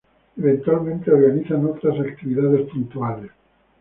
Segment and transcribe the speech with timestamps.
[0.35, 3.29] Eventualmente organizan otras actividades puntuales.